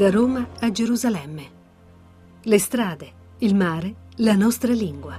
[0.00, 1.44] Da Roma a Gerusalemme.
[2.44, 5.12] Le strade, il mare, la nostra lingua.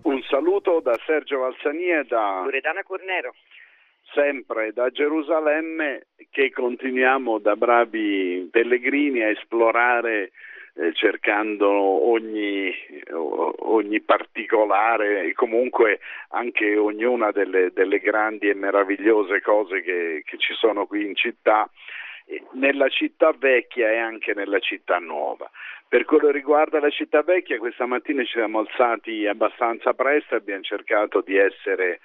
[0.00, 3.34] Un saluto da Sergio Valsania e da Loredana Cornero.
[4.14, 10.30] sempre da Gerusalemme che continuiamo da bravi pellegrini a esplorare
[10.94, 12.72] cercando ogni,
[13.12, 16.00] ogni, particolare e comunque
[16.30, 21.68] anche ognuna delle, delle grandi e meravigliose cose che, che ci sono qui in città
[22.52, 25.48] nella città vecchia e anche nella città nuova.
[25.86, 30.62] Per quello riguarda la città vecchia, questa mattina ci siamo alzati abbastanza presto e abbiamo
[30.62, 32.00] cercato di essere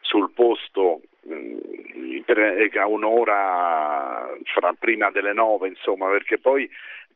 [0.00, 1.02] sul posto
[2.78, 6.68] a un'ora fra prima delle nove, insomma, perché poi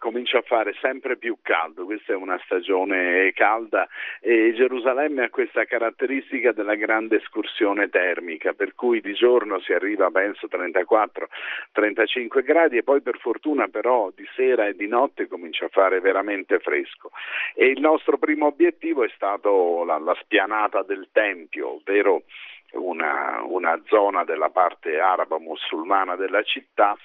[0.03, 3.87] comincia a fare sempre più caldo, questa è una stagione calda
[4.21, 10.11] e Gerusalemme ha questa caratteristica della grande escursione termica, per cui di giorno si arriva
[10.11, 15.71] penso 34-35 gradi e poi per fortuna però di sera e di notte comincia a
[15.71, 17.13] fare veramente fresco.
[17.55, 22.25] E il nostro primo obiettivo è stato la, la spianata del Tempio, ovvero
[22.73, 26.97] una, una zona della parte arabo-musulmana della città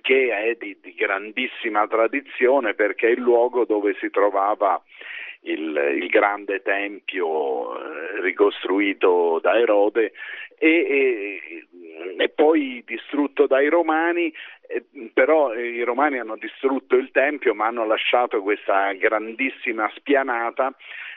[0.00, 4.82] che è di, di, grandissima tradizione perché è il luogo dove si trovava
[5.42, 10.12] il, il grande tempio eh, ricostruito da Erode
[10.58, 11.66] e, e,
[12.16, 14.32] e, poi distrutto dai romani,
[14.68, 20.74] eh, però i romani hanno distrutto il tempio ma hanno lasciato questa grandissima spianata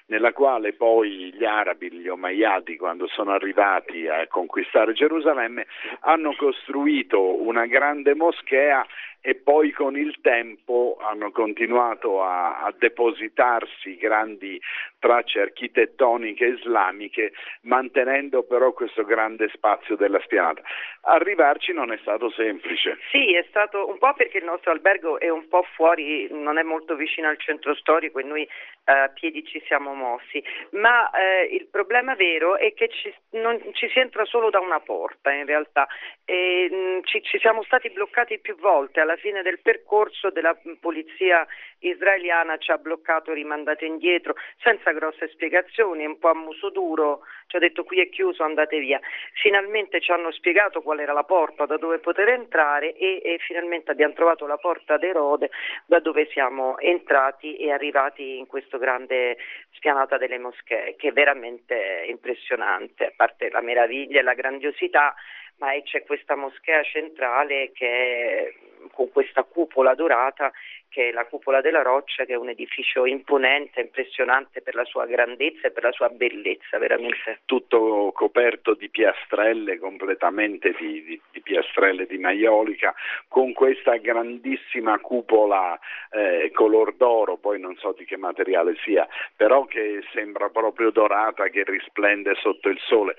[0.07, 5.65] nella quale poi gli arabi, gli omayyadi, quando sono arrivati a conquistare Gerusalemme,
[6.01, 8.85] hanno costruito una grande moschea
[9.27, 14.61] e poi con il tempo hanno continuato a, a depositarsi grandi
[14.99, 20.61] tracce architettoniche islamiche, mantenendo però questo grande spazio della spianata.
[21.01, 22.99] Arrivarci non è stato semplice.
[23.09, 26.63] Sì, è stato un po' perché il nostro albergo è un po' fuori, non è
[26.63, 31.45] molto vicino al centro storico e noi eh, a piedi ci siamo mossi, ma eh,
[31.51, 35.45] il problema vero è che ci, non, ci, si entra solo da una porta in
[35.45, 35.87] realtà.
[36.23, 40.55] E, mh, mm, ci, ci siamo stati bloccati più volte alla fine del percorso della
[40.79, 41.47] polizia
[41.79, 47.57] israeliana ci ha bloccato, rimandato indietro, senza grosse spiegazioni, un po' a muso duro, ci
[47.57, 48.99] ha detto qui è chiuso, andate via.
[49.33, 53.91] Finalmente ci hanno spiegato qual era la porta da dove poter entrare e, e finalmente
[53.91, 55.49] abbiamo trovato la porta d'Erode
[55.85, 59.37] da dove siamo entrati e arrivati in questo grande
[59.85, 65.13] spianata delle moschee, che è veramente impressionante, a parte la meraviglia e la grandiosità,
[65.57, 68.55] ma c'è questa moschea centrale che
[68.91, 70.51] con questa cupola dorata
[70.95, 75.05] che è la cupola della roccia, che è un edificio imponente, impressionante per la sua
[75.05, 77.41] grandezza e per la sua bellezza, veramente.
[77.43, 82.95] Tutto coperto di piastrelle, completamente di, di, di piastrelle di maiolica,
[83.27, 85.77] con questa grandissima cupola
[86.11, 91.49] eh, color d'oro, poi non so di che materiale sia, però che sembra proprio dorata,
[91.49, 93.17] che risplende sotto il sole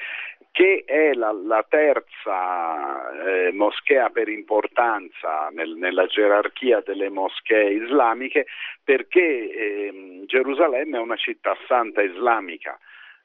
[0.56, 8.46] che è la, la terza eh, moschea per importanza nel, nella gerarchia delle moschee islamiche,
[8.84, 12.78] perché eh, Gerusalemme è una città santa islamica.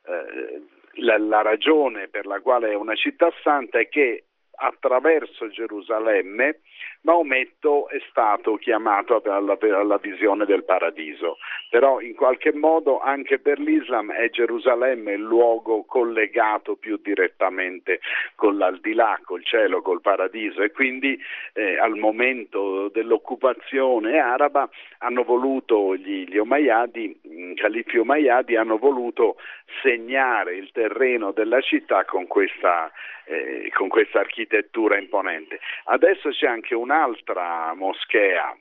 [0.05, 0.61] Eh,
[1.03, 4.25] la, la ragione per la quale è una città santa è che
[4.55, 6.61] attraverso Gerusalemme
[7.03, 11.37] Maometto è stato chiamato alla, alla, visione del paradiso,
[11.71, 18.01] però in qualche modo anche per l'Islam è Gerusalemme il luogo collegato più direttamente
[18.35, 21.19] con l'aldilà, col cielo, col paradiso e quindi
[21.53, 24.69] eh, al momento dell'occupazione araba
[24.99, 29.37] hanno voluto gli, gli Omayyadi, i califi Omayyadi hanno voluto
[29.81, 32.91] segnare il terreno della città con questa,
[33.25, 35.59] eh, con questa architettura imponente.
[35.85, 38.53] Adesso c'è anche un un'altra moschea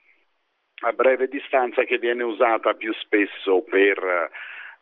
[0.83, 4.31] a breve distanza che viene usata più spesso per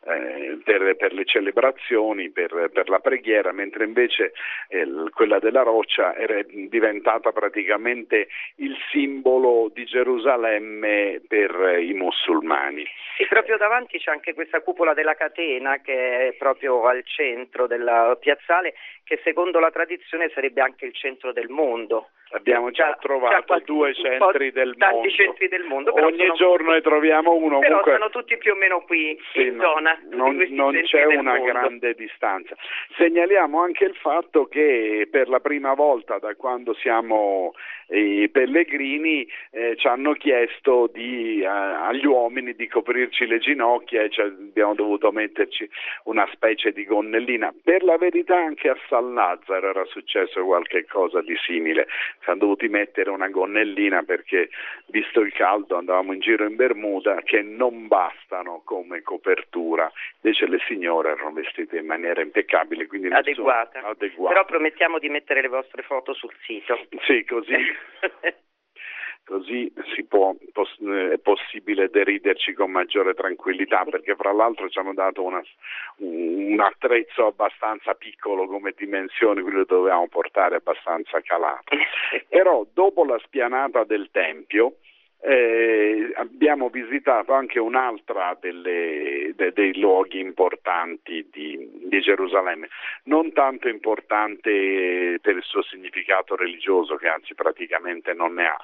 [0.00, 4.32] eh, per, per, le celebrazioni, per, per, la preghiera, mentre invece
[4.68, 12.86] eh, quella della roccia era diventata praticamente il simbolo di Gerusalemme per i musulmani.
[13.18, 18.16] E proprio davanti c'è anche questa cupola della catena che è proprio al centro del
[18.20, 22.10] piazzale, che secondo la tradizione sarebbe anche il centro del mondo.
[22.30, 25.92] Abbiamo già, trovato già due centri del tanti centri del mondo.
[25.94, 27.58] Ogni giorno ne troviamo uno.
[27.58, 27.92] Però comunque...
[27.92, 29.98] sono tutti più o meno qui sì, in zona.
[30.10, 31.44] Non, non c'è una mondo.
[31.44, 32.54] grande distanza.
[32.96, 37.54] Segnaliamo anche il fatto che per la prima volta da quando siamo
[37.90, 44.10] i pellegrini eh, ci hanno chiesto di, eh, agli uomini di coprirci le ginocchia e
[44.10, 45.68] cioè abbiamo dovuto metterci
[46.04, 47.54] una specie di gonnellina.
[47.62, 51.86] Per la verità anche a San Lazzaro era successo qualche cosa di simile,
[52.22, 54.50] siamo dovuti mettere una gonnellina perché
[54.86, 60.58] visto il caldo andavamo in giro in Bermuda che non bastano come copertura, invece le
[60.66, 63.82] signore erano vestite in maniera impeccabile, quindi adeguata.
[63.82, 64.34] adeguata.
[64.34, 66.78] Però promettiamo di mettere le vostre foto sul sito.
[67.06, 67.56] Sì, così
[69.28, 69.70] così
[70.08, 75.42] può, poss- è possibile deriderci con maggiore tranquillità perché fra l'altro ci hanno dato una,
[75.96, 81.76] un attrezzo abbastanza piccolo come dimensioni, quindi lo dovevamo portare abbastanza calato.
[82.28, 84.76] Però dopo la spianata del Tempio
[85.20, 92.68] eh, abbiamo visitato anche un'altra delle, de, dei luoghi importanti di, di, Gerusalemme,
[93.04, 98.56] non tanto importante per il suo significato religioso, che anzi praticamente non ne ha,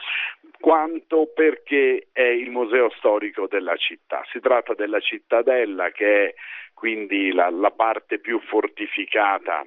[0.60, 4.22] quanto perché è il museo storico della città.
[4.30, 6.34] Si tratta della cittadella che è
[6.72, 9.64] quindi la, la parte più fortificata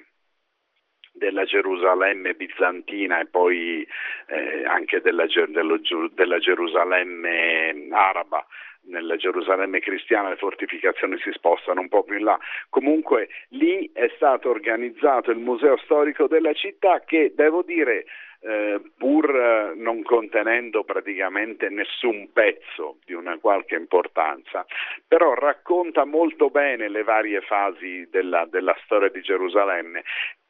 [1.18, 3.88] della Gerusalemme bizantina e poi
[4.28, 5.80] eh, anche della, dello,
[6.14, 8.46] della Gerusalemme araba
[8.88, 12.40] nella Gerusalemme cristiana le fortificazioni si spostano un po' più in là.
[12.70, 18.06] Comunque lì è stato organizzato il museo storico della città che devo dire
[18.40, 24.66] eh, pur non contenendo praticamente nessun pezzo di una qualche importanza,
[25.08, 30.04] però racconta molto bene le varie fasi della, della storia di Gerusalemme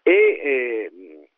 [0.08, 1.30] e eh,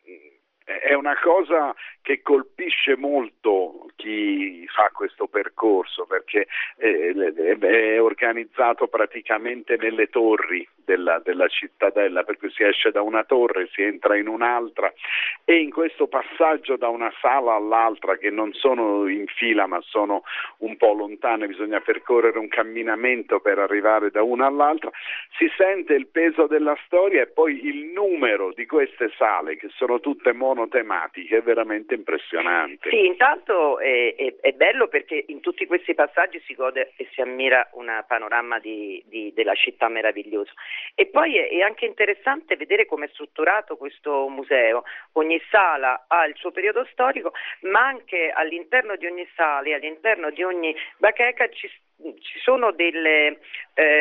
[0.78, 6.46] è una cosa che colpisce molto chi fa questo percorso perché
[6.76, 7.12] eh,
[7.58, 13.68] è organizzato praticamente nelle torri della, della, cittadella, per cui si esce da una torre,
[13.72, 14.92] si entra in un'altra
[15.44, 20.22] e in questo passaggio da una sala all'altra che non sono in fila ma sono
[20.58, 24.90] un po' lontane, bisogna percorrere un camminamento per arrivare da una all'altra,
[25.38, 30.00] si sente il peso della storia e poi il numero di queste sale che sono
[30.00, 32.90] tutte monotematiche è veramente impressionante.
[32.90, 37.20] Sì, intanto è, è, è bello perché in tutti questi passaggi si gode e si
[37.20, 40.52] ammira un panorama di, di, della città meravigliosa.
[40.94, 44.84] E poi è, anche interessante vedere come è strutturato questo museo.
[45.12, 47.32] Ogni sala ha il suo periodo storico,
[47.62, 51.70] ma anche all'interno di ogni sala e all'interno di ogni bacheca ci
[52.20, 53.40] ci sono delle
[53.74, 53.99] eh,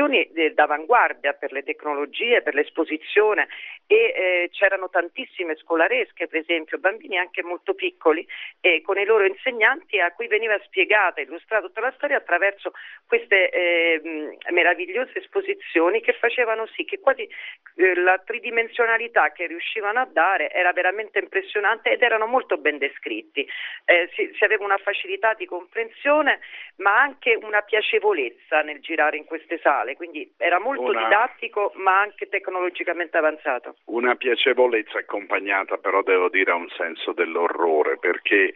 [0.00, 3.48] soluzioni d'avanguardia per le tecnologie, per l'esposizione
[3.86, 8.26] e eh, c'erano tantissime scolaresche, per esempio, bambini anche molto piccoli
[8.60, 12.72] eh, con i loro insegnanti a cui veniva spiegata, illustrata tutta la storia attraverso
[13.06, 17.28] queste ehm, meravigliose esposizioni che facevano sì che quasi
[17.76, 23.46] eh, la tridimensionalità che riuscivano a dare era veramente impressionante ed erano molto ben descritti.
[23.84, 26.38] Eh, si, si aveva una facilità di comprensione
[26.76, 32.00] ma anche una piacevolezza nel girare in queste sale, quindi era molto una, didattico ma
[32.00, 33.76] anche tecnologicamente avanzato.
[33.86, 38.54] Una piacevolezza accompagnata però devo dire a un senso dell'orrore perché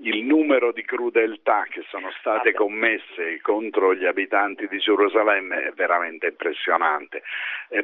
[0.00, 6.26] il numero di crudeltà che sono state commesse contro gli abitanti di Gerusalemme è veramente
[6.26, 7.22] impressionante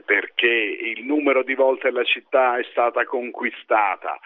[0.05, 4.19] perché il numero di volte la città è stata conquistata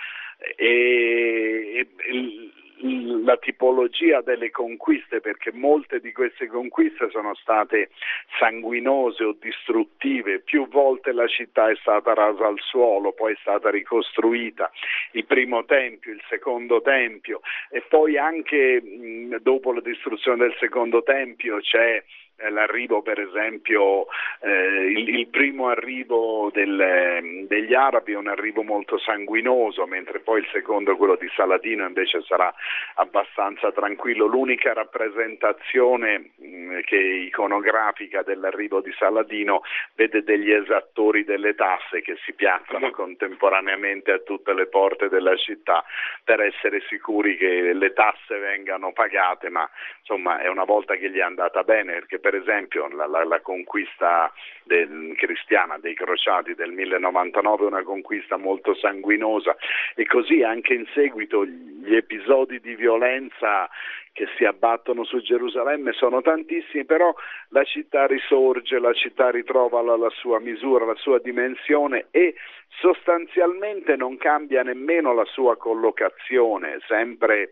[0.56, 7.90] e, e la tipologia delle conquiste, perché molte di queste conquiste sono state
[8.38, 13.70] sanguinose o distruttive, più volte la città è stata rasa al suolo, poi è stata
[13.70, 14.70] ricostruita,
[15.12, 17.40] il primo tempio, il secondo tempio.
[17.70, 22.02] E poi anche mh, dopo la distruzione del secondo tempio c'è
[22.50, 24.06] l'arrivo per esempio,
[24.40, 30.40] eh, il, il, primo arrivo del, degli arabi è un arrivo molto sanguinoso, mentre poi
[30.40, 32.52] il secondo, quello di Saladino, invece sarà
[32.94, 34.26] abbastanza tranquillo.
[34.26, 39.62] L'unica rappresentazione mh, mm, che iconografica dell'arrivo di Saladino
[39.94, 45.84] vede degli esattori delle tasse che si piazzano contemporaneamente a tutte le porte della città
[46.24, 49.68] per essere sicuri che le tasse vengano pagate, ma
[50.00, 53.40] insomma è una volta che gli è andata bene perché per esempio la, la, la
[53.40, 54.32] conquista
[54.64, 59.56] del, cristiana dei crociati del 1099 è una conquista molto sanguinosa.
[59.94, 63.70] E così anche in seguito gli episodi di violenza
[64.12, 67.14] che si abbattono su Gerusalemme sono tantissimi, però
[67.50, 72.34] la città risorge, la città ritrova la, la, sua misura, la sua dimensione e
[72.80, 77.50] sostanzialmente non cambia nemmeno la sua collocazione, sempre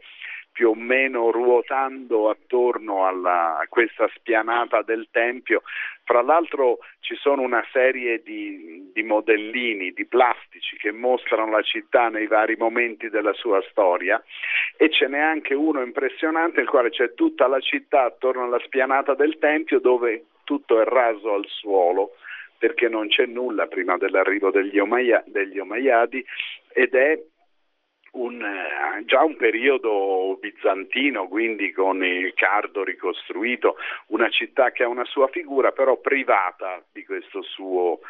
[0.54, 5.62] più o meno ruotando attorno alla, a questa spianata del Tempio.
[6.04, 12.08] Fra l'altro ci sono una serie di, di, modellini, di plastici che mostrano la città
[12.08, 14.22] nei vari momenti della sua storia
[14.76, 19.14] e ce n'è anche uno impressionante nel quale c'è tutta la città attorno alla spianata
[19.14, 22.12] del Tempio dove tutto è raso al suolo
[22.56, 27.20] perché non c'è nulla prima dell'arrivo degli, Omaia, ed è
[28.14, 33.76] un, eh, già un periodo bizantino, quindi con il cardo ricostruito,
[34.08, 38.00] una città che ha una sua figura, però privata di questo suo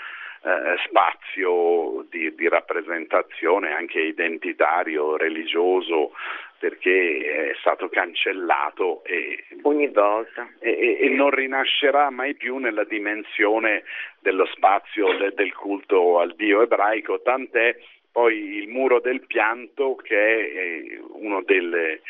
[0.43, 6.13] eh, spazio di, di, rappresentazione anche identitario, religioso,
[6.59, 10.49] perché è stato cancellato e, ogni volta.
[10.61, 13.85] e, e, non rinascerà mai più nella dimensione
[14.21, 17.75] dello spazio de, del culto al Dio ebraico, tant'è
[18.15, 22.01] poi il muro del pianto che è uno delle,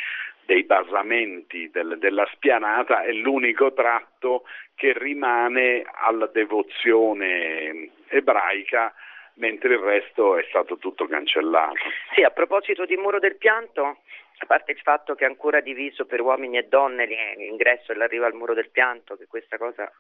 [0.45, 4.45] dei basamenti del, della spianata è l'unico tratto
[4.75, 8.93] che rimane alla devozione ebraica
[9.37, 11.79] mentre il resto è stato tutto cancellato.
[12.15, 16.05] Sì, a proposito di muro del pianto, a parte il fatto che è ancora diviso
[16.05, 19.91] per uomini e donne l'ingresso e l'arrivo al muro del pianto, che questa cosa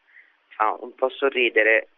[0.49, 1.89] fa un po' sorridere,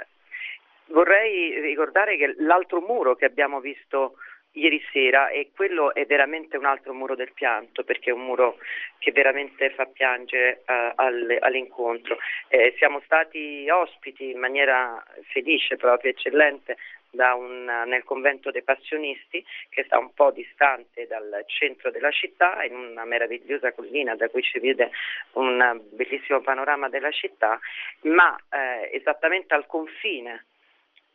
[0.88, 4.16] Vorrei ricordare che l'altro muro che abbiamo visto
[4.56, 8.58] ieri sera e quello è veramente un altro muro del pianto perché è un muro
[8.98, 10.92] che veramente fa piangere uh,
[11.40, 12.18] all'incontro.
[12.48, 15.02] Eh, siamo stati ospiti in maniera
[15.32, 16.76] felice, proprio eccellente,
[17.10, 22.74] un, nel convento dei passionisti che sta un po' distante dal centro della città in
[22.74, 24.90] una meravigliosa collina da cui si vede
[25.32, 27.58] un bellissimo panorama della città,
[28.02, 30.44] ma eh, esattamente al confine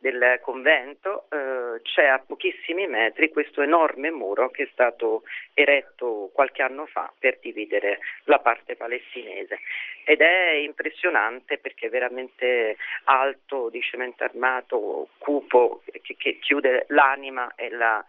[0.02, 5.22] del convento eh, c'è a pochissimi metri questo enorme muro che è stato
[5.54, 9.60] eretto qualche anno fa per dividere la parte palestinese.
[10.04, 17.54] Ed è impressionante perché è veramente alto, di cemento armato, cupo, che, che chiude l'anima
[17.54, 18.04] e la,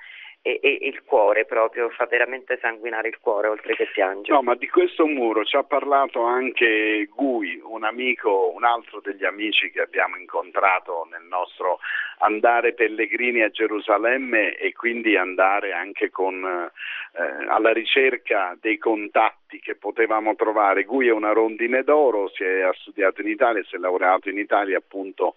[0.46, 4.34] e, e, il cuore proprio, fa veramente sanguinare il cuore oltre che piangere.
[4.34, 9.24] No, ma di questo muro ci ha parlato anche Gui, un amico, un altro degli
[9.24, 11.80] amici che abbiamo incontrato nel nostro
[12.20, 19.76] andare pellegrini a Gerusalemme e quindi andare anche con, eh, alla ricerca dei contatti che
[19.76, 20.84] potevamo trovare.
[20.84, 24.78] Gui è una rondine d'oro, si è, studiato in Italia, si è laureato in Italia
[24.78, 25.36] appunto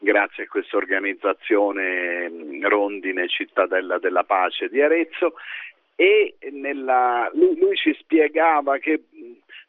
[0.00, 2.30] grazie a questa organizzazione
[2.62, 5.34] Rondine Cittadella della Pace di Arezzo.
[5.94, 9.02] E nella, lui, lui, ci spiegava che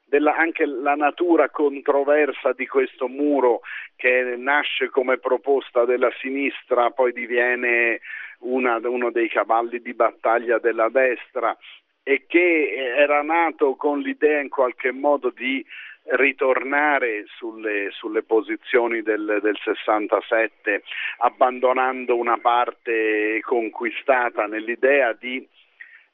[0.05, 3.61] della, anche la natura controversa di questo muro
[3.97, 7.99] che nasce come proposta della sinistra, poi diviene
[8.39, 11.55] una, uno dei cavalli di battaglia della destra
[12.03, 15.63] e che era nato con l'idea in qualche modo di
[16.03, 20.83] ritornare sulle, sulle posizioni del, del, 67
[21.19, 25.47] abbandonando una parte conquistata nell'idea di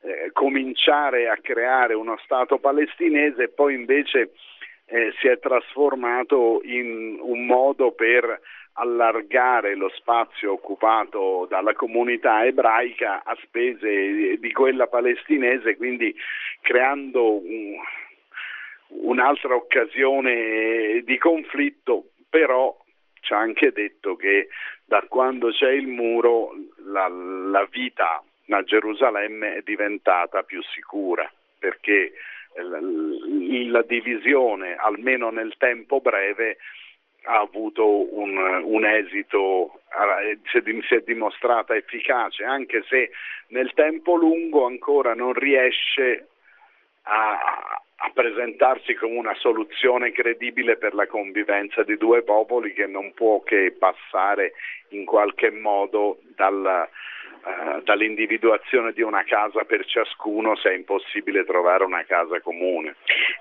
[0.01, 4.34] eh, cominciare a creare uno Stato palestinese e poi invece
[4.86, 8.39] eh, si è trasformato in un modo per
[8.74, 16.15] allargare lo spazio occupato dalla comunità ebraica a spese di quella palestinese, quindi
[16.62, 17.75] creando un,
[18.89, 22.75] un'altra occasione di conflitto, però
[23.22, 24.48] ci ha anche detto che
[24.86, 26.53] da quando c'è il muro
[26.86, 31.29] la, la vita a Gerusalemme è diventata più sicura
[31.60, 32.13] perché
[32.56, 36.58] la, la divisione, almeno nel tempo breve,
[37.24, 39.82] ha avuto un, un esito,
[40.50, 43.12] si è dimostrata efficace, anche se
[43.50, 46.27] nel tempo lungo ancora non riesce
[47.03, 53.13] a, a presentarsi come una soluzione credibile per la convivenza di due popoli che non
[53.13, 54.53] può che passare
[54.89, 61.85] in qualche modo dalla, uh, dall'individuazione di una casa per ciascuno se è impossibile trovare
[61.85, 62.97] una casa comune.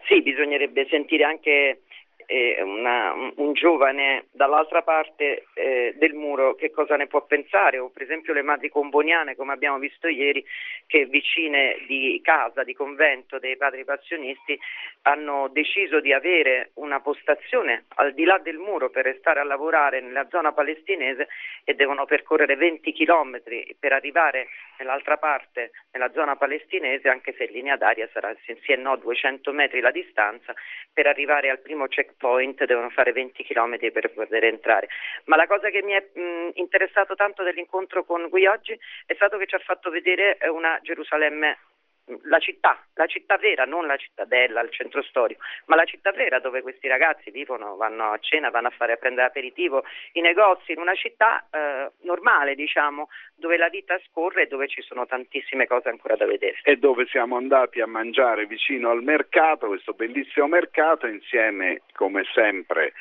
[0.06, 1.80] Sì, bisognerebbe sentire anche
[2.26, 7.88] e una, un giovane dall'altra parte eh, del muro che cosa ne può pensare, o
[7.88, 10.45] per esempio le madri comboniane come abbiamo visto ieri
[10.87, 14.59] che vicine di casa, di convento dei padri passionisti
[15.02, 20.00] hanno deciso di avere una postazione al di là del muro per restare a lavorare
[20.00, 21.28] nella zona palestinese
[21.64, 27.52] e devono percorrere 20 chilometri per arrivare nell'altra parte, nella zona palestinese, anche se in
[27.52, 30.54] linea d'aria sarà sì e no 200 metri la distanza,
[30.92, 34.88] per arrivare al primo checkpoint devono fare 20 km per poter entrare.
[35.25, 39.38] Ma la cosa che mi è mh, interessato tanto dell'incontro con lui oggi è stato
[39.38, 41.59] che ci ha fatto vedere una Gerusalemme
[42.22, 46.38] la città, la città vera, non la cittadella, il centro storico, ma la città vera
[46.38, 50.72] dove questi ragazzi vivono, vanno a cena, vanno a fare a prendere aperitivo, i negozi,
[50.72, 55.66] in una città eh, normale, diciamo, dove la vita scorre e dove ci sono tantissime
[55.66, 56.58] cose ancora da vedere.
[56.62, 62.92] E dove siamo andati a mangiare vicino al mercato, questo bellissimo mercato, insieme come sempre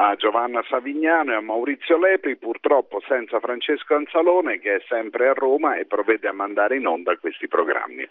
[0.00, 5.32] a Giovanna Savignano e a Maurizio Lepri, purtroppo senza Francesco Anzalone che è sempre a
[5.32, 8.06] Roma e provvede a mandare in onda questi programmi.